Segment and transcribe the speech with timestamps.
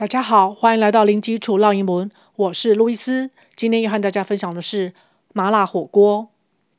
[0.00, 3.30] 大家好，欢迎来到零基础绕英文，我是路易斯。
[3.54, 4.94] 今天要和大家分享的是
[5.34, 6.30] 麻辣火锅。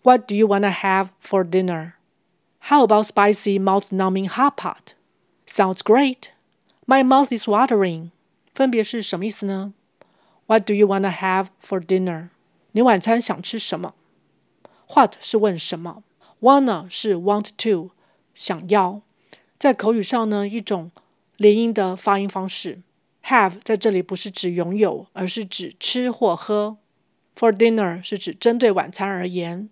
[0.02, 1.92] What do you wanna have for dinner?
[2.60, 4.96] How about spicy mouth-numbing hot pot?
[5.46, 6.30] Sounds great.
[6.88, 8.10] My mouth is watering.
[8.56, 9.72] 分别是什么意思呢
[10.48, 12.30] ？What do you wanna have for dinner?
[12.72, 13.94] 你晚餐想吃什么
[14.88, 16.02] ？What 是问什么
[16.42, 17.92] ？Wanna 是 want to
[18.34, 19.02] 想要，
[19.60, 20.90] 在口语上呢，一种
[21.38, 22.80] 连音的发音方式。
[23.32, 26.78] Have 在这里不是指拥有，而是指吃或喝。
[27.38, 29.70] For dinner 是指针对晚餐而言。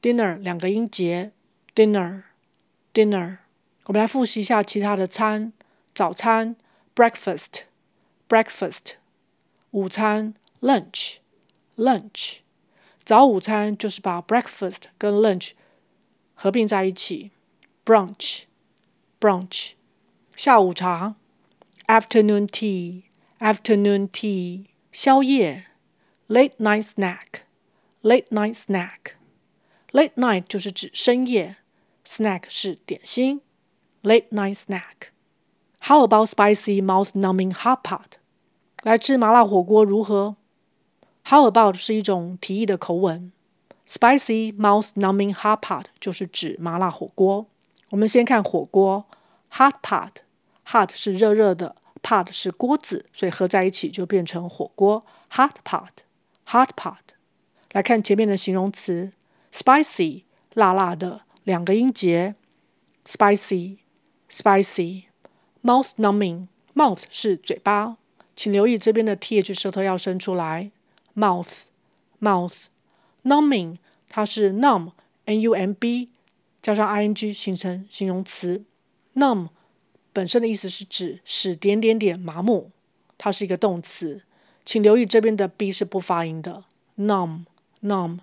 [0.00, 1.32] Dinner 两个音节
[1.74, 3.36] ，dinner，dinner。
[3.84, 5.52] 我们来复习一下其他的餐：
[5.94, 6.56] 早餐
[6.96, 8.94] ，breakfast，breakfast；
[9.72, 12.36] 午餐，lunch，lunch。
[13.04, 15.50] 早午餐就是把 breakfast 跟 lunch
[16.34, 17.30] 合并在一起
[17.84, 19.72] ，brunch，brunch。
[20.34, 21.16] 下午茶。
[21.88, 23.02] Afternoon tea,
[23.41, 25.65] afternoon tea，宵夜。
[26.29, 27.43] Late night snack,
[28.01, 31.55] late night snack。Late night 就是指深夜，
[32.05, 33.39] snack 是点心。
[34.03, 38.17] Late night snack。How about spicy mouth-numbing hot pot？
[38.83, 40.35] 来吃麻辣火锅如何？
[41.23, 43.31] How about 是一种提议的口吻。
[43.87, 47.47] Spicy mouth-numbing hot pot 就是指麻辣火锅。
[47.89, 49.05] 我们先看火锅，
[49.49, 51.77] hot pot，hot 是热热的。
[52.02, 56.96] Pot 是锅子，所以合在一起就变成火锅，hot pot，hot pot。
[57.72, 59.12] 来看前面的形容词
[59.52, 62.34] ，spicy 辣辣的，两个音节
[63.06, 65.04] ，spicy，spicy。
[65.62, 67.96] mouth-numbing，mouth 是嘴巴，
[68.34, 70.72] 请留意这边的 th 舌头要伸出来
[71.14, 72.64] ，mouth，mouth。
[73.22, 73.78] numbing
[74.08, 76.08] 它是 numb，n-u-m-b
[76.60, 78.64] 加上 ing 形成形容词
[79.14, 79.48] ，num。
[80.12, 82.70] 本身的意思是指使点点点麻木，
[83.16, 84.22] 它是一个动词，
[84.64, 86.64] 请留意这边的 b 是不发音的
[86.98, 87.44] ，num
[87.82, 88.18] num，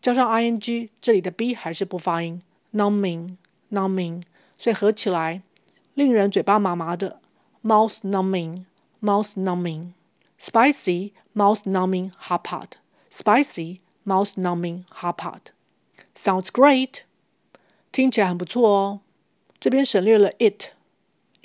[0.00, 2.42] 加上 ing，这里的 b 还是不发音
[2.72, 3.36] ，numbing
[3.70, 4.22] numbing，
[4.58, 5.42] 所以合起来
[5.94, 7.20] 令人嘴巴麻麻的
[7.64, 8.64] ，mouth numbing
[9.02, 17.00] mouth numbing，spicy mouth numbing hot pot，spicy mouth numbing hot pot，sounds great，
[17.90, 19.00] 听起来很不错哦，
[19.58, 20.68] 这边省略了 it。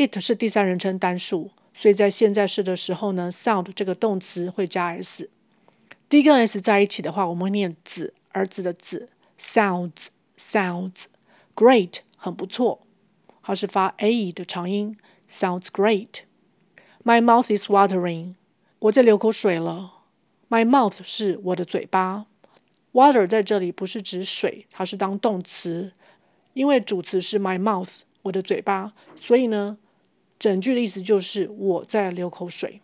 [0.01, 5.29] It 是第三人称单数，所以在现在式的时候呢，sound 这个动词会加 s。
[6.07, 10.07] D 跟 s 在一起的话，我们会念子儿子的子，sounds
[10.39, 10.93] sounds
[11.53, 12.79] great 很不错，
[13.43, 14.97] 它是发 a 的长音
[15.29, 16.21] ，sounds great。
[17.03, 18.35] My mouth is watering，
[18.79, 19.91] 我在流口水了。
[20.47, 22.25] My mouth 是我的嘴巴
[22.93, 25.91] ，water 在这里不是指水，它是当动词，
[26.53, 29.77] 因为主词是 my mouth 我的嘴巴，所以呢。
[30.39, 32.81] 整句的意思就是我在流口水。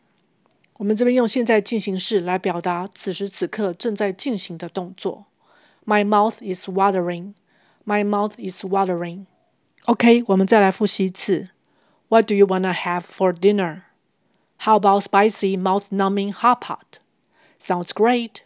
[0.78, 5.26] 我们这边用现在进行式来表达此时此刻正在进行的动作。
[5.86, 7.34] My mouth is watering.
[7.86, 9.26] My mouth is watering.
[9.86, 11.50] OK，我们再来复习一次。
[12.10, 13.82] What do you wanna have for dinner?
[14.58, 17.00] How about spicy mouth-numbing hot pot?
[17.60, 18.42] Sounds great.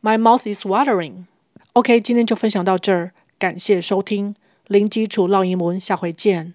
[0.00, 1.26] My mouth is watering.
[1.72, 4.36] OK，今天就分享到这儿，感谢收听，
[4.66, 6.54] 零基础绕英文，下回见。